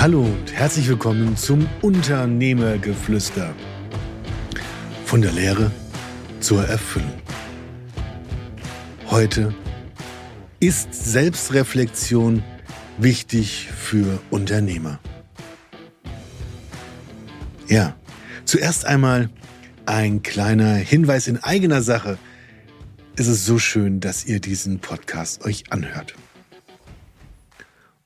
[0.00, 3.52] Hallo und herzlich willkommen zum Unternehmergeflüster.
[5.04, 5.72] Von der Lehre
[6.38, 7.20] zur Erfüllung.
[9.10, 9.52] Heute
[10.60, 12.44] ist Selbstreflexion
[12.98, 15.00] wichtig für Unternehmer.
[17.66, 17.96] Ja,
[18.44, 19.30] zuerst einmal
[19.84, 22.18] ein kleiner Hinweis in eigener Sache.
[23.16, 26.14] Es ist so schön, dass ihr diesen Podcast euch anhört.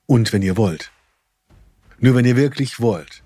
[0.06, 0.90] Und wenn ihr wollt,
[2.02, 3.22] nur wenn ihr wirklich wollt,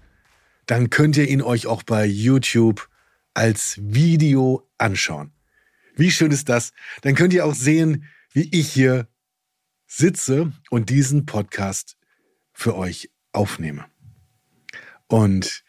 [0.66, 2.88] dann könnt ihr ihn euch auch bei YouTube
[3.32, 5.32] als Video anschauen.
[5.96, 6.73] Wie schön ist das?
[7.01, 9.09] Dann könnt ihr auch sehen, wie ich hier
[9.87, 11.96] sitze und diesen Podcast
[12.52, 13.87] für euch aufnehme.
[15.06, 15.65] Und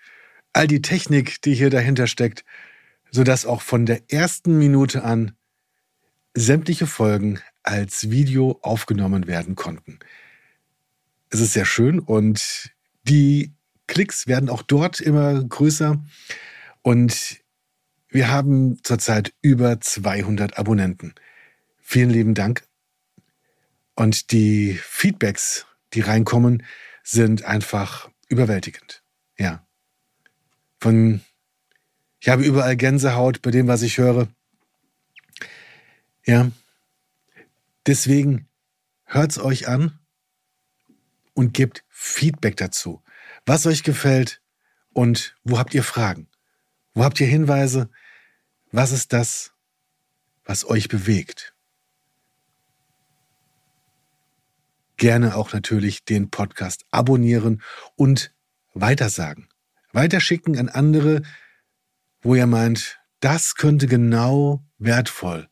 [0.51, 2.43] all die Technik, die hier dahinter steckt,
[3.09, 5.31] sodass auch von der ersten Minute an
[6.33, 9.99] sämtliche Folgen als Video aufgenommen werden konnten.
[11.29, 12.75] Es ist sehr schön und
[13.07, 13.53] die
[13.87, 16.03] Klicks werden auch dort immer größer
[16.81, 17.39] und
[18.09, 21.13] wir haben zurzeit über 200 Abonnenten.
[21.81, 22.63] Vielen lieben Dank.
[23.95, 26.63] Und die Feedbacks, die reinkommen,
[27.03, 29.03] sind einfach überwältigend.
[29.37, 29.65] Ja.
[30.79, 31.21] Von,
[32.19, 34.27] ich habe überall Gänsehaut bei dem, was ich höre.
[36.25, 36.51] Ja.
[37.85, 38.47] Deswegen
[39.05, 39.99] hört's euch an
[41.37, 43.03] und gebt Feedback dazu.
[43.45, 44.41] Was euch gefällt
[44.91, 46.27] und wo habt ihr Fragen?
[46.95, 47.91] Wo habt ihr Hinweise?
[48.71, 49.53] Was ist das,
[50.45, 51.53] was euch bewegt?
[54.97, 57.61] Gerne auch natürlich den Podcast abonnieren
[57.95, 58.33] und
[58.73, 59.47] weitersagen.
[59.93, 61.21] Weiterschicken an andere,
[62.21, 65.47] wo ihr meint, das könnte genau wertvoll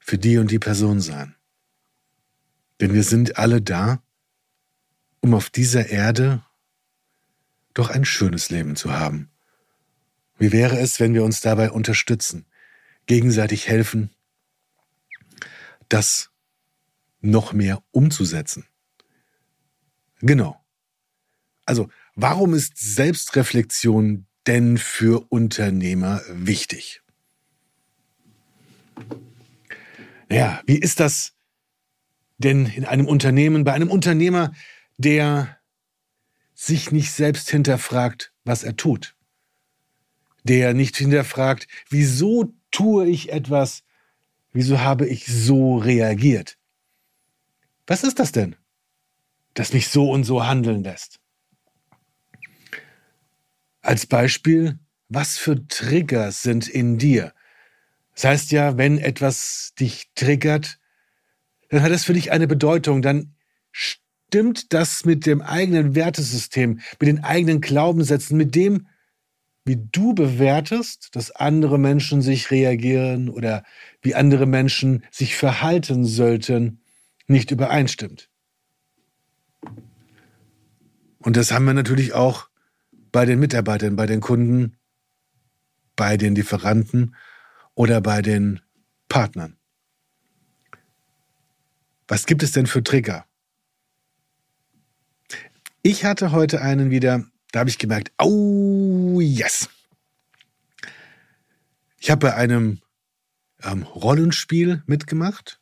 [0.00, 1.36] für die und die Person sein.
[2.80, 4.02] Denn wir sind alle da,
[5.20, 6.42] um auf dieser Erde
[7.74, 9.30] doch ein schönes Leben zu haben.
[10.38, 12.46] Wie wäre es, wenn wir uns dabei unterstützen,
[13.06, 14.10] gegenseitig helfen,
[15.88, 16.30] das
[17.20, 18.66] noch mehr umzusetzen?
[20.20, 20.60] Genau.
[21.64, 27.02] Also, warum ist Selbstreflexion denn für Unternehmer wichtig?
[30.30, 31.34] Ja, wie ist das
[32.38, 34.52] denn in einem Unternehmen, bei einem Unternehmer,
[34.98, 35.58] der
[36.54, 39.14] sich nicht selbst hinterfragt, was er tut.
[40.42, 43.84] Der nicht hinterfragt, wieso tue ich etwas,
[44.52, 46.58] wieso habe ich so reagiert.
[47.86, 48.56] Was ist das denn,
[49.54, 51.20] das mich so und so handeln lässt?
[53.80, 54.78] Als Beispiel,
[55.08, 57.32] was für Trigger sind in dir?
[58.14, 60.80] Das heißt ja, wenn etwas dich triggert,
[61.68, 63.36] dann hat es für dich eine Bedeutung, dann
[64.28, 68.86] stimmt das mit dem eigenen Wertesystem, mit den eigenen Glaubenssätzen, mit dem,
[69.64, 73.64] wie du bewertest, dass andere Menschen sich reagieren oder
[74.02, 76.80] wie andere Menschen sich verhalten sollten,
[77.26, 78.28] nicht übereinstimmt.
[81.18, 82.48] Und das haben wir natürlich auch
[83.12, 84.76] bei den Mitarbeitern, bei den Kunden,
[85.96, 87.16] bei den Lieferanten
[87.74, 88.60] oder bei den
[89.08, 89.56] Partnern.
[92.06, 93.27] Was gibt es denn für Trigger?
[95.82, 99.68] Ich hatte heute einen wieder, da habe ich gemerkt, oh yes.
[101.98, 102.80] Ich habe bei einem
[103.62, 105.60] ähm, Rollenspiel mitgemacht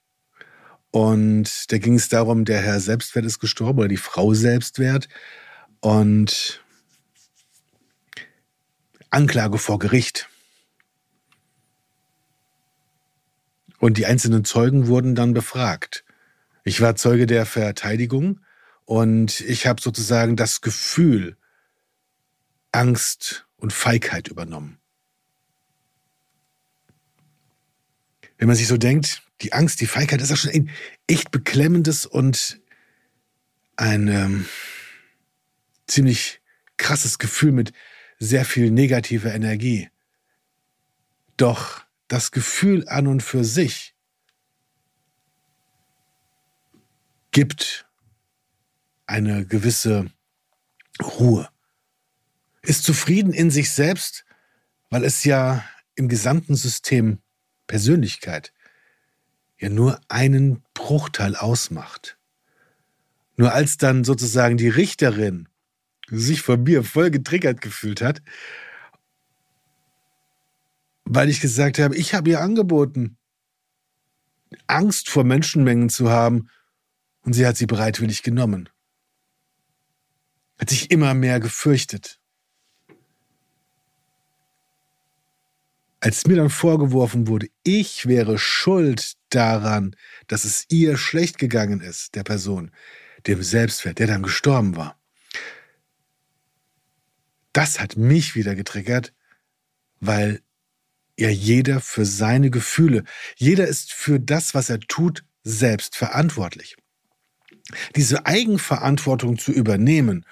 [0.90, 5.08] und da ging es darum, der Herr Selbstwert ist gestorben oder die Frau Selbstwert
[5.80, 6.64] und
[9.10, 10.28] Anklage vor Gericht.
[13.78, 16.04] Und die einzelnen Zeugen wurden dann befragt.
[16.64, 18.40] Ich war Zeuge der Verteidigung
[18.86, 21.36] und ich habe sozusagen das Gefühl,
[22.72, 24.78] Angst und Feigheit übernommen.
[28.38, 30.70] Wenn man sich so denkt, die Angst, die Feigheit ist ja schon ein
[31.06, 32.60] echt beklemmendes und
[33.76, 34.46] ein ähm,
[35.86, 36.40] ziemlich
[36.76, 37.72] krasses Gefühl mit
[38.18, 39.90] sehr viel negativer Energie.
[41.36, 43.94] Doch das Gefühl an und für sich
[47.32, 47.85] gibt
[49.06, 50.10] eine gewisse
[51.02, 51.48] Ruhe.
[52.62, 54.24] Ist zufrieden in sich selbst,
[54.90, 55.64] weil es ja
[55.94, 57.20] im gesamten System
[57.66, 58.52] Persönlichkeit
[59.58, 62.18] ja nur einen Bruchteil ausmacht.
[63.36, 65.48] Nur als dann sozusagen die Richterin
[66.08, 68.22] sich von mir voll getriggert gefühlt hat,
[71.04, 73.16] weil ich gesagt habe, ich habe ihr angeboten,
[74.66, 76.48] Angst vor Menschenmengen zu haben,
[77.22, 78.68] und sie hat sie bereitwillig genommen.
[80.58, 82.18] Hat sich immer mehr gefürchtet.
[86.00, 89.96] Als mir dann vorgeworfen wurde, ich wäre schuld daran,
[90.28, 92.70] dass es ihr schlecht gegangen ist, der Person,
[93.26, 94.98] dem Selbstwert, der dann gestorben war.
[97.52, 99.14] Das hat mich wieder getriggert,
[99.98, 100.42] weil
[101.18, 103.04] ja jeder für seine Gefühle,
[103.36, 106.76] jeder ist für das, was er tut, selbst verantwortlich.
[107.96, 110.26] Diese Eigenverantwortung zu übernehmen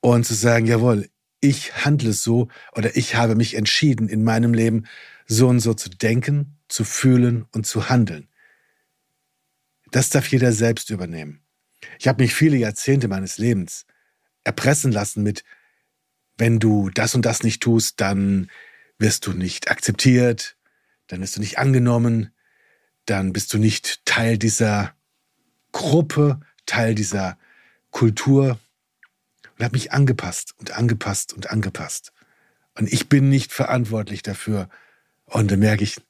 [0.00, 1.08] und zu sagen, jawohl,
[1.40, 4.86] ich handle so oder ich habe mich entschieden, in meinem Leben
[5.26, 8.28] so und so zu denken, zu fühlen und zu handeln.
[9.90, 11.40] Das darf jeder selbst übernehmen.
[11.98, 13.86] Ich habe mich viele Jahrzehnte meines Lebens
[14.44, 15.44] erpressen lassen mit,
[16.36, 18.50] wenn du das und das nicht tust, dann
[18.98, 20.56] wirst du nicht akzeptiert,
[21.06, 22.32] dann wirst du nicht angenommen,
[23.06, 24.94] dann bist du nicht Teil dieser
[25.72, 27.38] Gruppe, Teil dieser
[27.90, 28.58] Kultur
[29.58, 32.12] und habe mich angepasst und angepasst und angepasst.
[32.74, 34.68] Und ich bin nicht verantwortlich dafür.
[35.26, 36.00] Und da merke ich,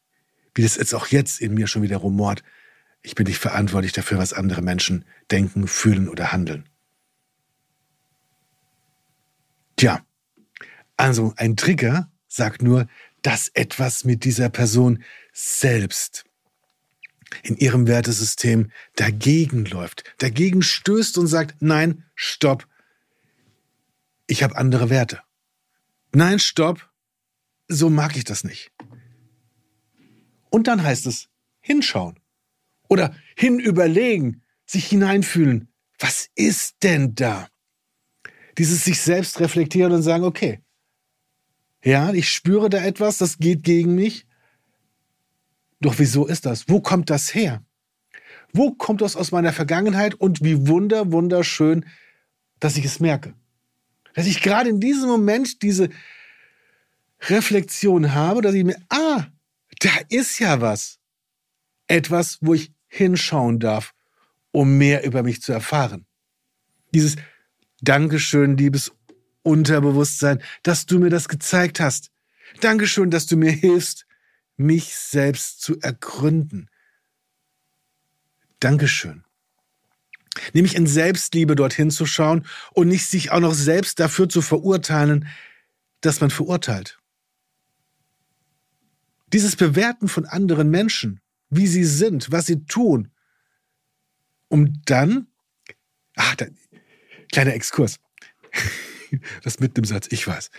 [0.54, 2.42] wie das jetzt auch jetzt in mir schon wieder rumort.
[3.00, 6.68] Ich bin nicht verantwortlich dafür, was andere Menschen denken, fühlen oder handeln.
[9.76, 10.04] Tja,
[10.96, 12.86] also ein Trigger sagt nur,
[13.22, 15.02] dass etwas mit dieser Person
[15.32, 16.24] selbst
[17.42, 22.66] in ihrem Wertesystem dagegen läuft, dagegen stößt und sagt, nein, stopp,
[24.28, 25.20] ich habe andere Werte.
[26.14, 26.88] Nein, stopp,
[27.66, 28.70] so mag ich das nicht.
[30.50, 31.28] Und dann heißt es
[31.60, 32.20] hinschauen
[32.88, 37.48] oder hinüberlegen, sich hineinfühlen, was ist denn da?
[38.56, 40.60] Dieses sich selbst reflektieren und sagen, okay,
[41.82, 44.26] ja, ich spüre da etwas, das geht gegen mich.
[45.80, 46.68] Doch wieso ist das?
[46.68, 47.64] Wo kommt das her?
[48.52, 50.14] Wo kommt das aus meiner Vergangenheit?
[50.14, 51.86] Und wie wunder, wunderschön,
[52.58, 53.34] dass ich es merke
[54.18, 55.90] dass ich gerade in diesem Moment diese
[57.28, 59.26] Reflexion habe, dass ich mir, ah,
[59.78, 60.98] da ist ja was.
[61.86, 63.94] Etwas, wo ich hinschauen darf,
[64.50, 66.04] um mehr über mich zu erfahren.
[66.92, 67.14] Dieses
[67.80, 68.90] Dankeschön, liebes
[69.44, 72.10] Unterbewusstsein, dass du mir das gezeigt hast.
[72.60, 74.04] Dankeschön, dass du mir hilfst,
[74.56, 76.68] mich selbst zu ergründen.
[78.58, 79.22] Dankeschön
[80.52, 85.28] nämlich in Selbstliebe dorthin zu schauen und nicht sich auch noch selbst dafür zu verurteilen,
[86.00, 86.98] dass man verurteilt.
[89.32, 91.20] Dieses Bewerten von anderen Menschen,
[91.50, 93.10] wie sie sind, was sie tun,
[94.48, 95.26] um dann,
[96.16, 96.46] ach, da,
[97.30, 98.00] kleiner Exkurs,
[99.42, 100.50] das mit dem Satz, ich weiß.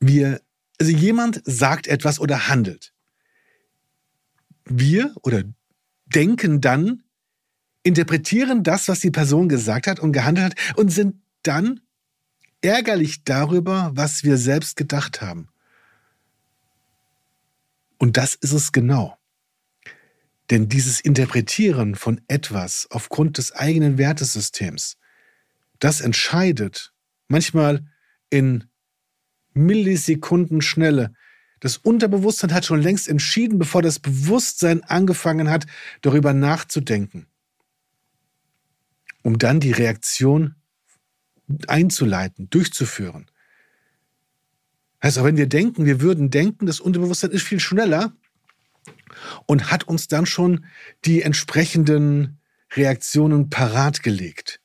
[0.00, 0.40] Wir,
[0.78, 2.94] also jemand sagt etwas oder handelt.
[4.64, 5.44] Wir oder
[6.14, 7.02] denken dann,
[7.82, 11.80] interpretieren das, was die Person gesagt hat und gehandelt hat und sind dann
[12.60, 15.48] ärgerlich darüber, was wir selbst gedacht haben.
[17.98, 19.16] Und das ist es genau.
[20.50, 24.96] Denn dieses Interpretieren von etwas aufgrund des eigenen Wertesystems,
[25.78, 26.92] das entscheidet
[27.28, 27.86] manchmal
[28.30, 28.64] in
[29.52, 31.14] Millisekunden Schnelle,
[31.60, 35.66] das Unterbewusstsein hat schon längst entschieden, bevor das Bewusstsein angefangen hat,
[36.00, 37.26] darüber nachzudenken,
[39.22, 40.56] um dann die Reaktion
[41.66, 43.26] einzuleiten, durchzuführen.
[45.00, 48.12] Auch wenn wir denken, wir würden denken, das Unterbewusstsein ist viel schneller
[49.46, 50.64] und hat uns dann schon
[51.04, 52.38] die entsprechenden
[52.72, 54.60] Reaktionen parat gelegt,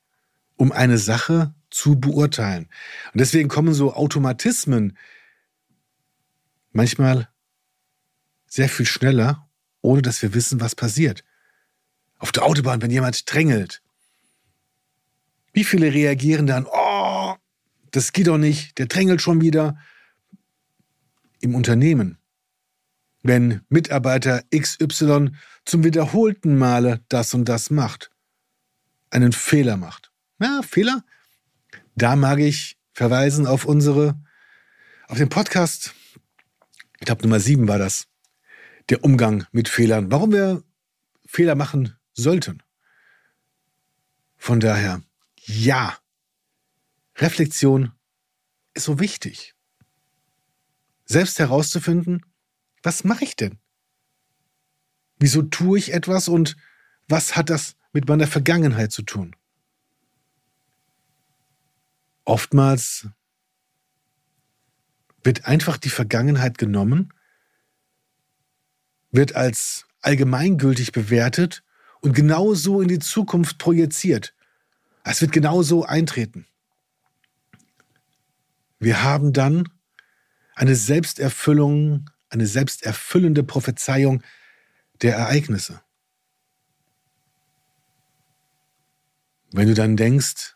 [0.56, 2.68] um eine Sache zu beurteilen.
[3.14, 4.98] Und deswegen kommen so Automatismen
[6.76, 7.30] manchmal
[8.48, 9.50] sehr viel schneller,
[9.82, 11.24] ohne dass wir wissen, was passiert.
[12.18, 13.82] Auf der Autobahn, wenn jemand drängelt.
[15.54, 17.36] Wie viele reagieren dann, oh,
[17.92, 19.78] das geht doch nicht, der drängelt schon wieder.
[21.40, 22.18] Im Unternehmen,
[23.24, 25.32] wenn Mitarbeiter XY
[25.64, 28.12] zum wiederholten Male das und das macht,
[29.12, 30.12] einen Fehler macht.
[30.40, 31.04] Ja, Fehler?
[31.96, 34.20] Da mag ich verweisen auf unsere,
[35.08, 35.94] auf den Podcast
[37.00, 38.08] ich Nummer sieben war das,
[38.90, 40.64] der Umgang mit Fehlern, warum wir
[41.26, 42.62] Fehler machen sollten.
[44.38, 45.02] Von daher,
[45.36, 45.98] ja,
[47.18, 47.92] Reflexion
[48.74, 49.56] ist so wichtig.
[51.06, 52.26] Selbst herauszufinden,
[52.84, 53.60] was mache ich denn?
[55.18, 56.56] Wieso tue ich etwas und
[57.08, 59.36] was hat das mit meiner Vergangenheit zu tun?
[62.26, 63.08] Oftmals
[65.26, 67.12] wird einfach die Vergangenheit genommen,
[69.12, 71.64] wird als allgemeingültig bewertet
[72.02, 74.36] und genauso in die Zukunft projiziert.
[75.04, 76.46] Es wird genau so eintreten.
[78.80, 79.68] Wir haben dann
[80.54, 84.22] eine Selbsterfüllung, eine selbsterfüllende Prophezeiung
[85.02, 85.82] der Ereignisse.
[89.52, 90.56] Wenn du dann denkst,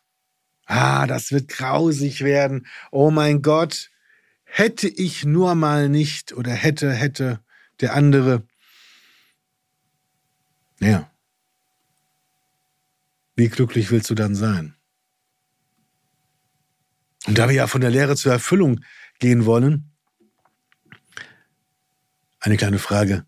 [0.66, 3.90] ah, das wird grausig werden, oh mein Gott,
[4.50, 7.40] hätte ich nur mal nicht oder hätte, hätte
[7.80, 8.46] der andere.
[10.80, 11.12] Ja.
[13.36, 14.76] Wie glücklich willst du dann sein?
[17.28, 18.84] Und da wir ja von der Lehre zur Erfüllung
[19.20, 19.92] gehen wollen,
[22.40, 23.26] eine kleine Frage.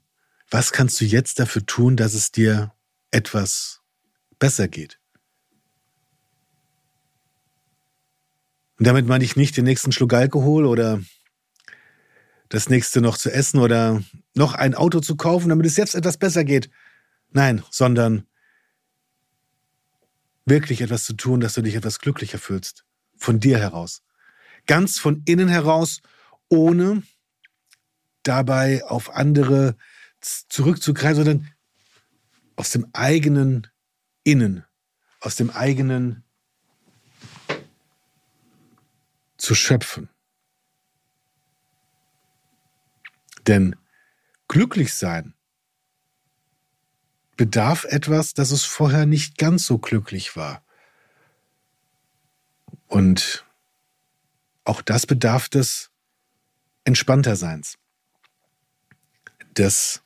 [0.49, 2.73] Was kannst du jetzt dafür tun, dass es dir
[3.11, 3.81] etwas
[4.39, 5.00] besser geht?
[8.81, 10.99] Und damit meine ich nicht den nächsten Schluck Alkohol oder
[12.49, 14.01] das nächste noch zu essen oder
[14.33, 16.71] noch ein Auto zu kaufen, damit es jetzt etwas besser geht.
[17.29, 18.25] Nein, sondern
[20.45, 22.83] wirklich etwas zu tun, dass du dich etwas glücklicher fühlst.
[23.17, 24.01] Von dir heraus.
[24.65, 26.01] Ganz von innen heraus,
[26.49, 27.03] ohne
[28.23, 29.75] dabei auf andere
[30.21, 31.51] zurückzugreifen, sondern
[32.55, 33.67] aus dem eigenen
[34.23, 34.65] Innen,
[35.19, 36.23] aus dem eigenen
[39.41, 40.07] zu schöpfen.
[43.47, 43.75] Denn
[44.47, 45.33] glücklich sein
[47.37, 50.63] bedarf etwas, dass es vorher nicht ganz so glücklich war.
[52.85, 53.47] Und
[54.63, 55.89] auch das bedarf des
[56.83, 57.79] Entspannterseins.
[59.57, 60.03] Des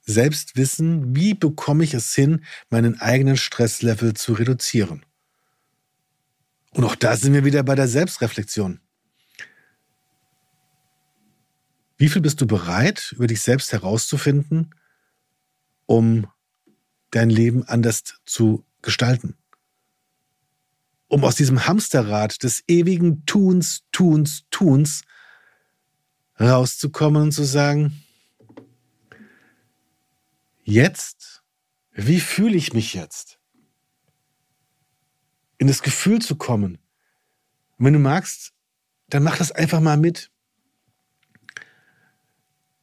[0.00, 5.04] Selbstwissen, wie bekomme ich es hin, meinen eigenen Stresslevel zu reduzieren.
[6.78, 8.78] Und auch da sind wir wieder bei der Selbstreflexion.
[11.96, 14.72] Wie viel bist du bereit, über dich selbst herauszufinden,
[15.86, 16.28] um
[17.10, 19.36] dein Leben anders zu gestalten?
[21.08, 25.02] Um aus diesem Hamsterrad des ewigen Tuns, Tuns, Tuns
[26.38, 28.04] rauszukommen und zu sagen,
[30.62, 31.42] jetzt,
[31.90, 33.37] wie fühle ich mich jetzt?
[35.58, 36.78] In das Gefühl zu kommen.
[37.76, 38.52] Und wenn du magst,
[39.08, 40.30] dann mach das einfach mal mit.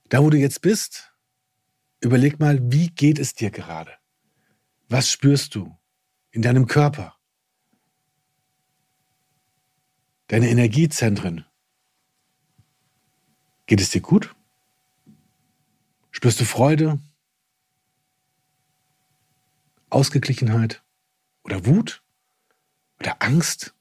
[0.10, 1.12] Da, wo du jetzt bist,
[2.00, 3.92] überleg mal, wie geht es dir gerade?
[4.88, 5.76] Was spürst du
[6.32, 7.18] in deinem Körper?
[10.28, 11.46] Deine Energiezentren.
[13.68, 14.36] Geht es dir gut?
[16.12, 17.00] Spürst du Freude?
[19.90, 20.84] Ausgeglichenheit
[21.44, 22.05] oder Wut?
[23.00, 23.74] Oder Angst.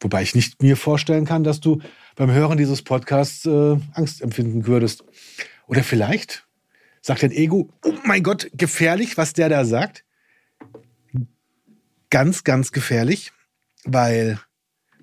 [0.00, 1.80] Wobei ich nicht mir vorstellen kann, dass du
[2.16, 5.04] beim Hören dieses Podcasts äh, Angst empfinden würdest.
[5.66, 6.46] Oder vielleicht
[7.00, 10.04] sagt dein Ego, oh mein Gott, gefährlich, was der da sagt.
[12.10, 13.32] Ganz, ganz gefährlich,
[13.84, 14.38] weil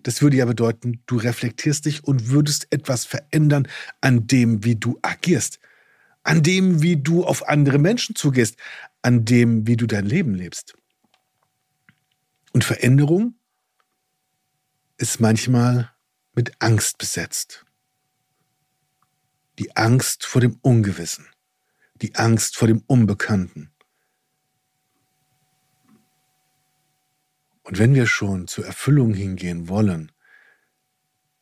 [0.03, 3.67] das würde ja bedeuten, du reflektierst dich und würdest etwas verändern
[4.01, 5.59] an dem, wie du agierst,
[6.23, 8.57] an dem, wie du auf andere Menschen zugehst,
[9.01, 10.75] an dem, wie du dein Leben lebst.
[12.53, 13.35] Und Veränderung
[14.97, 15.91] ist manchmal
[16.33, 17.65] mit Angst besetzt.
[19.57, 21.27] Die Angst vor dem Ungewissen,
[21.95, 23.71] die Angst vor dem Unbekannten.
[27.63, 30.11] Und wenn wir schon zur Erfüllung hingehen wollen,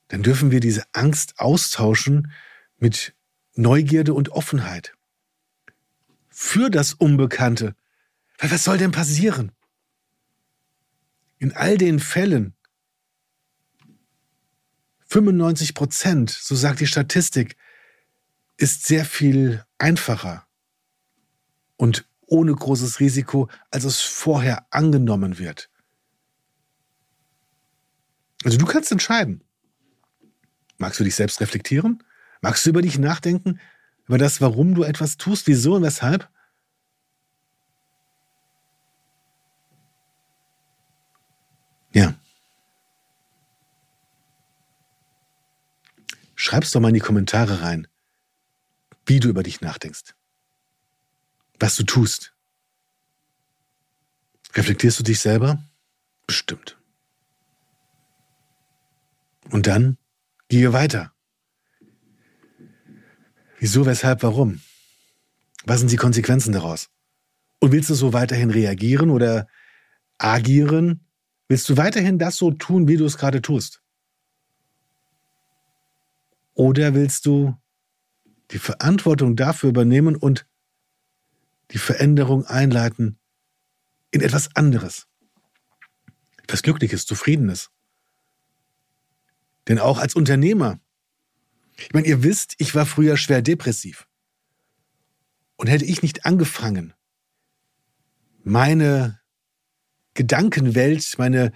[0.09, 2.31] dann dürfen wir diese Angst austauschen
[2.77, 3.15] mit
[3.53, 4.93] Neugierde und Offenheit.
[6.29, 7.75] Für das Unbekannte.
[8.37, 9.51] Weil was soll denn passieren?
[11.39, 12.53] In all den Fällen
[15.07, 17.55] 95 Prozent, so sagt die Statistik,
[18.57, 20.45] ist sehr viel einfacher
[21.77, 25.69] und ohne großes Risiko, als es vorher angenommen wird.
[28.43, 29.43] Also du kannst entscheiden.
[30.77, 32.03] Magst du dich selbst reflektieren?
[32.41, 33.59] Magst du über dich nachdenken?
[34.07, 36.29] Über das, warum du etwas tust, wieso und weshalb?
[41.93, 42.13] Ja.
[46.47, 47.89] Schreib's doch mal in die Kommentare rein,
[49.05, 50.15] wie du über dich nachdenkst.
[51.59, 52.33] Was du tust.
[54.53, 55.61] Reflektierst du dich selber?
[56.25, 56.77] Bestimmt.
[59.49, 59.97] Und dann
[60.47, 61.11] gehe weiter.
[63.59, 64.61] Wieso, weshalb, warum?
[65.65, 66.87] Was sind die Konsequenzen daraus?
[67.59, 69.49] Und willst du so weiterhin reagieren oder
[70.17, 71.07] agieren,
[71.49, 73.81] Willst du weiterhin das so tun, wie du es gerade tust?
[76.57, 77.55] Oder willst du
[78.49, 80.47] die Verantwortung dafür übernehmen und
[81.69, 83.19] die Veränderung einleiten,
[84.09, 85.05] in etwas anderes.
[86.41, 87.69] Etwas Glückliches, Zufriedenes.
[89.67, 90.79] Denn auch als Unternehmer,
[91.77, 94.07] ich meine, ihr wisst, ich war früher schwer depressiv.
[95.57, 96.95] Und hätte ich nicht angefangen,
[98.43, 99.19] meine
[100.15, 101.51] Gedankenwelt, meine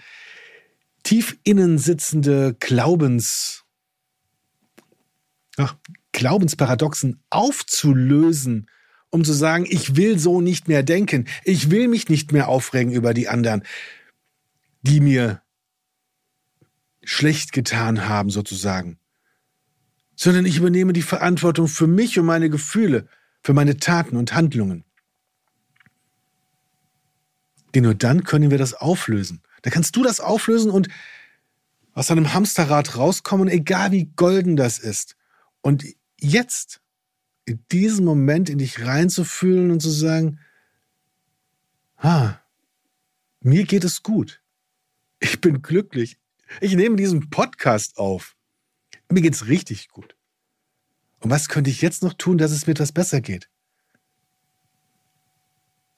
[1.01, 3.65] tief innen sitzende Glaubens,
[5.61, 5.75] ach,
[6.11, 8.69] Glaubensparadoxen aufzulösen,
[9.09, 12.91] um zu sagen, ich will so nicht mehr denken, ich will mich nicht mehr aufregen
[12.91, 13.63] über die anderen,
[14.81, 15.41] die mir
[17.03, 18.99] schlecht getan haben, sozusagen,
[20.15, 23.07] sondern ich übernehme die Verantwortung für mich und meine Gefühle,
[23.41, 24.83] für meine Taten und Handlungen.
[27.73, 29.41] Denn nur dann können wir das auflösen.
[29.61, 30.89] Da kannst du das auflösen und
[31.93, 35.15] aus einem Hamsterrad rauskommen, egal wie golden das ist.
[35.61, 35.85] Und
[36.19, 36.81] jetzt,
[37.45, 40.39] in diesem Moment in dich reinzufühlen und zu sagen,
[41.97, 42.39] ah,
[43.41, 44.41] mir geht es gut.
[45.19, 46.17] Ich bin glücklich.
[46.59, 48.35] Ich nehme diesen Podcast auf.
[49.09, 50.15] Mir geht's richtig gut.
[51.19, 53.49] Und was könnte ich jetzt noch tun, dass es mir etwas besser geht?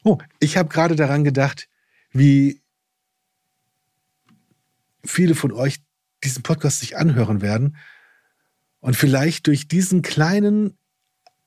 [0.03, 1.69] Oh, ich habe gerade daran gedacht,
[2.11, 2.61] wie
[5.05, 5.81] viele von euch
[6.23, 7.77] diesen Podcast sich anhören werden
[8.83, 10.77] und vielleicht durch diesen kleinen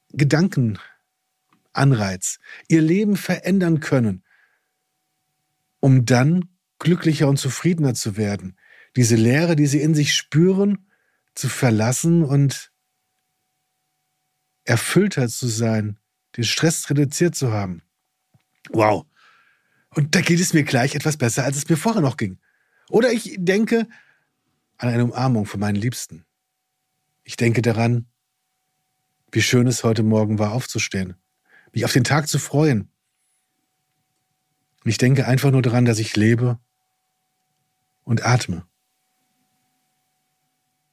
[0.08, 2.38] Gedankenanreiz
[2.68, 4.24] ihr Leben verändern können,
[5.78, 8.56] um dann glücklicher und zufriedener zu werden,
[8.96, 10.88] diese Leere, die sie in sich spüren,
[11.34, 12.72] zu verlassen und
[14.64, 15.98] erfüllter zu sein,
[16.38, 17.82] den Stress reduziert zu haben.
[18.70, 19.04] Wow.
[19.90, 22.38] Und da geht es mir gleich etwas besser, als es mir vorher noch ging.
[22.88, 23.86] Oder ich denke
[24.78, 26.25] an eine Umarmung von meinen Liebsten.
[27.26, 28.06] Ich denke daran,
[29.32, 31.16] wie schön es heute Morgen war, aufzustehen,
[31.72, 32.88] mich auf den Tag zu freuen.
[34.84, 36.60] Und ich denke einfach nur daran, dass ich lebe
[38.04, 38.64] und atme.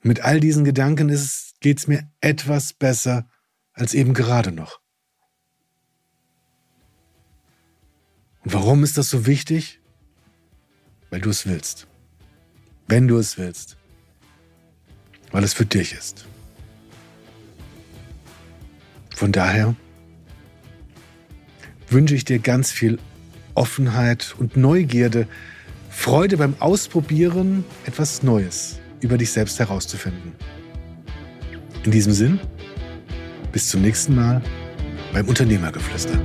[0.01, 1.07] Mit all diesen Gedanken
[1.59, 3.29] geht es mir etwas besser
[3.73, 4.81] als eben gerade noch.
[8.43, 9.79] Und warum ist das so wichtig?
[11.11, 11.87] Weil du es willst
[12.87, 13.77] wenn du es willst,
[15.33, 16.25] weil es für dich ist.
[19.13, 19.75] Von daher
[21.89, 22.99] wünsche ich dir ganz viel
[23.55, 25.27] Offenheit und Neugierde,
[25.89, 30.33] Freude beim Ausprobieren, etwas Neues über dich selbst herauszufinden.
[31.83, 32.39] In diesem Sinn,
[33.51, 34.41] bis zum nächsten Mal
[35.11, 36.17] beim Unternehmergeflüster.